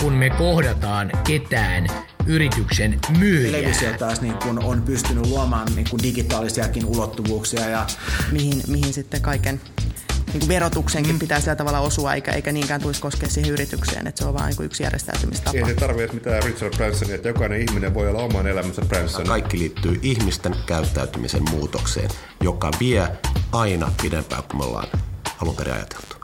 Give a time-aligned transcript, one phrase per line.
[0.00, 1.86] kuin me kohdataan ketään
[2.26, 3.52] yrityksen myyjää.
[3.52, 7.68] Televisio taas niin kun on pystynyt luomaan niin kun digitaalisiakin ulottuvuuksia.
[7.68, 7.86] Ja...
[8.32, 9.60] Mihin, mihin sitten kaiken
[10.26, 11.18] niin kuin verotuksenkin mm.
[11.18, 14.54] pitää sillä tavalla osua, eikä, eikä niinkään tulisi koskea siihen yritykseen, että se on vain
[14.58, 15.58] niin yksi järjestäytymistapa.
[15.58, 19.26] Ei se tarvitse mitään Richard Bransonia, että jokainen ihminen voi olla oman elämänsä Branson.
[19.26, 23.08] Kaikki liittyy ihmisten käyttäytymisen muutokseen, joka vie
[23.52, 24.88] aina pidempään kuin me ollaan
[25.42, 26.16] alun perin ajateltu.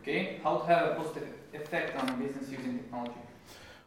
[0.00, 2.55] Okay, how to have a positive effect on business
[3.08, 3.28] technology?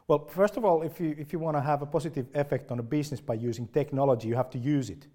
[0.08, 2.80] Well, first of all, if you, if you want to have a positive effect on
[2.80, 5.08] a business by using technology, you have to use it.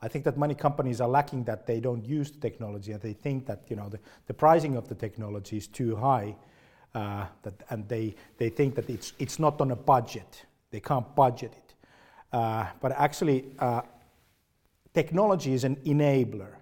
[0.00, 3.12] I think that many companies are lacking that they don't use the technology and they
[3.12, 6.34] think that you know the, the pricing of the technology is too high,
[6.94, 10.44] uh, that, and they, they think that it's, it's not on a budget.
[10.70, 11.74] They can't budget it.
[12.32, 13.82] Uh, but actually, uh,
[14.92, 16.54] technology is an enabler,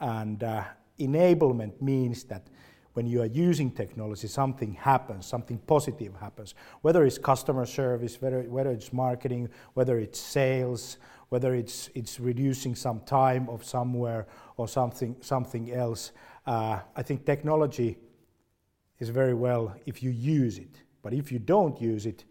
[0.00, 0.64] and uh,
[0.98, 2.46] enablement means that
[2.94, 6.54] when you are using technology, something happens, something positive happens.
[6.80, 12.74] Whether it's customer service, whether, whether it's marketing, whether it's sales, whether it's, it's reducing
[12.74, 16.12] some time of somewhere or something, something else.
[16.46, 17.98] Uh, I think technology
[19.00, 20.80] is very well if you use it.
[21.02, 22.24] But if you don't use it,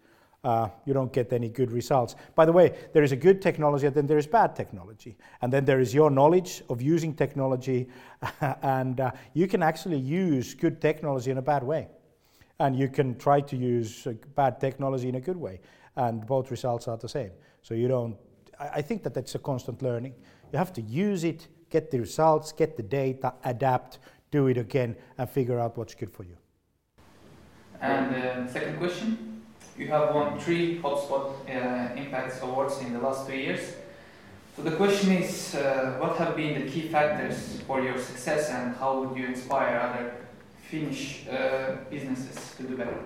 [0.44, 2.16] uh, you don't get any good results.
[2.36, 5.18] By the way, there is a good technology and then there is bad technology.
[5.42, 7.88] And then there is your knowledge of using technology,
[8.62, 11.88] and uh, you can actually use good technology in a bad way.
[12.60, 15.62] And you can try to use uh, bad technology in a good way,
[15.96, 17.32] and both results are the same.
[17.62, 18.18] So you don't,
[18.60, 20.14] I, I think that that's a constant learning.
[20.52, 24.00] You have to use it, get the results, get the data, adapt,
[24.30, 26.36] do it again, and figure out what's good for you.
[27.82, 29.33] And uh, second question
[29.78, 33.76] you have won three HubSpot uh, Impacts Awards in the last two years.
[34.56, 38.76] So the question is, uh, what have been the key factors for your success and
[38.76, 40.14] how would you inspire other
[40.70, 42.98] Finnish uh, businesses to do better?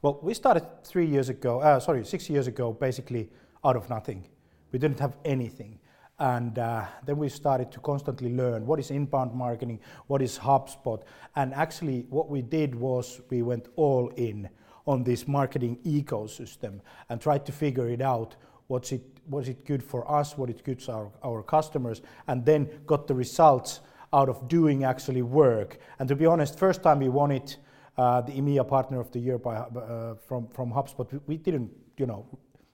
[0.00, 3.28] Well, we started three years ago, uh, sorry, six years ago, basically
[3.62, 4.26] out of nothing.
[4.72, 5.78] We didn't have anything.
[6.18, 11.02] And uh, then we started to constantly learn what is inbound marketing, what is HubSpot.
[11.36, 14.48] And actually, what we did was we went all in
[14.86, 18.36] on this marketing ecosystem and try to figure it out
[18.68, 22.44] what's it was it good for us what it good for our, our customers and
[22.44, 23.80] then got the results
[24.12, 27.58] out of doing actually work and to be honest first time we won it
[28.00, 31.70] uh, the EMEA Partner of the Year by, uh, from, from HubSpot, we, we didn't,
[31.98, 32.26] you know,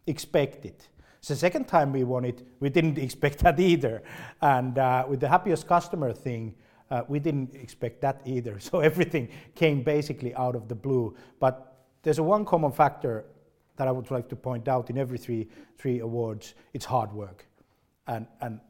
[0.06, 0.88] expect it.
[1.26, 4.04] The second time we won it, we didn't expect that either.
[4.40, 6.54] And uh, with the happiest customer thing,
[6.92, 8.58] uh, we didn't expect that either.
[8.60, 11.16] So everything came basically out of the blue.
[11.40, 11.75] But
[12.06, 13.24] there's a one common factor
[13.74, 16.54] that I would like to point out in every three, three awards.
[16.72, 17.44] It's hard work.
[18.06, 18.60] And, and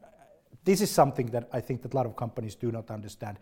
[0.63, 3.37] this is something that I think that a lot of companies do not understand.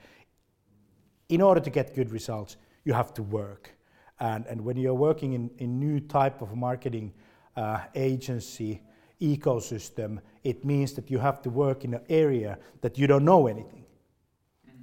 [1.30, 3.74] In order to get good results, you have to work.
[4.20, 7.14] And, and when you're working in a new type of marketing
[7.56, 8.82] uh, agency
[9.22, 13.48] ecosystem, it means that you have to work in an area that you don't know
[13.48, 13.86] anything.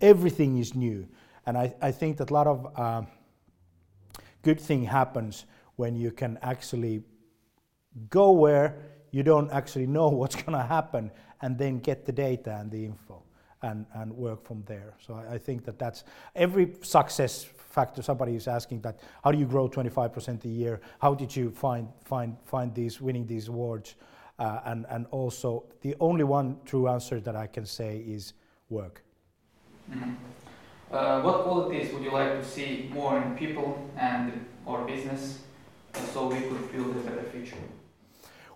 [0.00, 1.06] Everything is new.
[1.44, 3.02] And I, I think that a lot of uh,
[4.42, 7.02] good thing happens when you can actually
[8.10, 8.76] go where
[9.10, 12.84] you don't actually know what's going to happen and then get the data and the
[12.84, 13.22] info
[13.62, 14.94] and, and work from there.
[15.04, 18.02] So I, I, think that that's every success factor.
[18.02, 20.80] Somebody is asking that, how do you grow 25% a year?
[21.00, 23.94] How did you find, find, find these, winning these awards?
[24.38, 28.32] Uh, and, and also, the only one true answer that I can say is
[28.68, 29.04] work.
[29.90, 30.14] Mm-hmm.
[30.92, 35.38] Uh, what qualities would you like to see more in people and or business
[36.12, 37.56] so we could build a better future?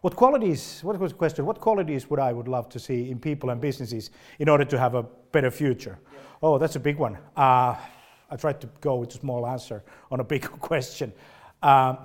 [0.03, 3.19] What qualities, what was the question, what qualities would I would love to see in
[3.19, 5.03] people and businesses in order to have a
[5.33, 5.99] better future?
[6.13, 6.19] Yeah.
[6.43, 7.17] Oh, that's a big one.
[7.35, 7.75] Uh,
[8.31, 11.15] I tried to go with a small answer on a big question.
[11.63, 11.97] Um,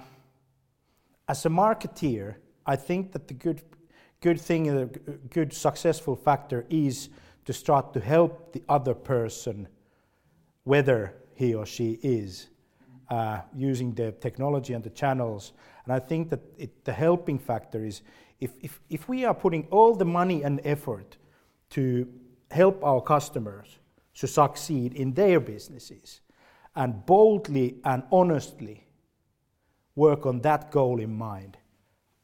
[1.28, 2.36] as a marketeer,
[2.66, 3.62] I think that the good,
[4.22, 4.86] good thing, the
[5.30, 7.10] good successful factor is
[7.44, 9.68] to start to help the other person,
[10.64, 12.48] whether he or she is,
[13.10, 15.54] uh, using the technology and the channels.
[15.84, 18.02] And I think that it, the helping factor is
[18.40, 21.18] if, if, if we are putting all the money and effort
[21.72, 22.08] to
[22.50, 23.80] help our customers
[24.16, 26.22] to succeed in their businesses
[26.76, 28.88] and boldly and honestly
[29.96, 31.58] work on that goal in mind,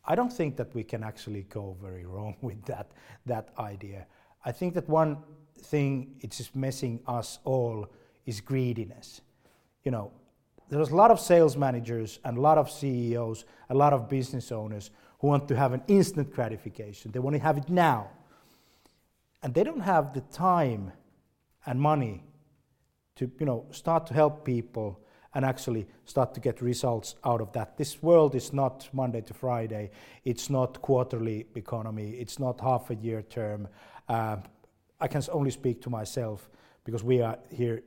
[0.06, 2.92] I don't think that we can actually go very wrong with that,
[3.26, 4.08] that idea.
[4.46, 5.18] I think that one
[5.60, 7.88] thing it's just messing us all
[8.28, 9.22] is greediness.
[9.84, 10.12] You know,
[10.70, 14.52] there's a lot of sales managers and a lot of CEOs, a lot of business
[14.52, 17.12] owners who want to have an instant gratification.
[17.12, 18.12] They want to have it now.
[19.42, 20.92] And they don't have the time
[21.66, 22.24] and money
[23.16, 25.00] to you know, start to help people
[25.34, 27.78] and actually start to get results out of that.
[27.78, 29.92] This world is not Monday to Friday.
[30.26, 32.12] It's not quarterly economy.
[32.12, 33.68] It's not half a year term.
[34.10, 34.44] Um,
[35.00, 36.50] I can only speak to myself
[36.84, 37.84] because we are here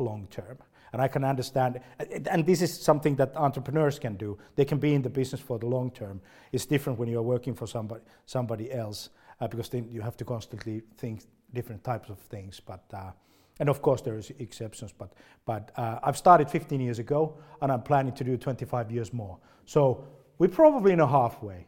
[0.00, 0.58] long term.
[0.92, 1.80] And I can understand,
[2.26, 4.38] and this is something that entrepreneurs can do.
[4.56, 6.20] They can be in the business for the long term.
[6.50, 9.10] It's different when you're working for somebody, somebody else
[9.40, 11.22] uh, because then you have to constantly think
[11.54, 12.60] different types of things.
[12.60, 13.12] But uh,
[13.58, 14.92] and of course there is exceptions.
[14.92, 15.12] But
[15.44, 19.38] but uh, I've started 15 years ago, and I'm planning to do 25 years more.
[19.66, 20.04] So
[20.38, 21.66] we're probably in a halfway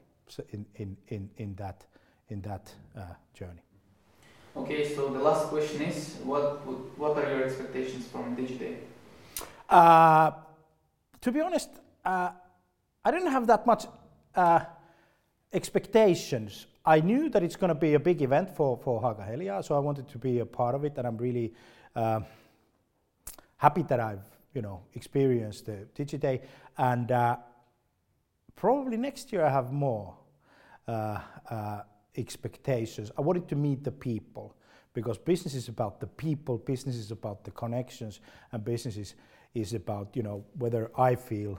[0.50, 1.86] in in in, in that
[2.28, 3.02] in that uh,
[3.34, 3.62] journey.
[4.54, 6.66] Okay, so the last question is, what
[6.98, 8.76] what are your expectations from Digiday?
[9.68, 10.32] Uh,
[11.22, 11.70] to be honest,
[12.04, 12.30] uh,
[13.02, 13.86] I didn't have that much
[14.34, 14.60] uh,
[15.54, 16.66] expectations.
[16.84, 19.78] I knew that it's going to be a big event for, for Haaga-Helia, so I
[19.78, 21.54] wanted to be a part of it, and I'm really
[21.96, 22.20] uh,
[23.56, 26.42] happy that I've you know experienced the DigiDay,
[26.76, 27.36] and uh,
[28.54, 30.14] probably next year I have more
[30.86, 31.20] uh,
[32.16, 33.10] expectations.
[33.16, 34.56] I wanted to meet the people
[34.94, 38.20] because business is about the people, business is about the connections,
[38.52, 39.14] and business is
[39.54, 41.58] is about you know whether I feel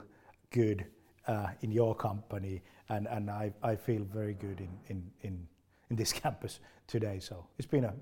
[0.50, 0.86] good
[1.26, 5.46] uh, in your company, and, and I, I feel very good in, in, in,
[5.90, 7.18] in this campus today.
[7.18, 7.94] So it's been a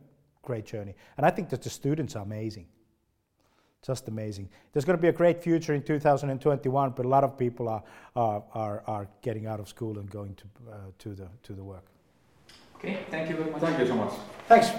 [0.42, 2.66] great journey, and I think that the students are amazing.
[3.84, 4.48] Just amazing.
[4.72, 7.82] There's going to be a great future in 2021, but a lot of people are,
[8.14, 11.64] are, are, are getting out of school and going to, uh, to, the, to the
[11.64, 11.86] work.
[12.84, 13.60] Okay, thank you very much.
[13.60, 14.12] Thank you so much.
[14.48, 14.70] Thanks.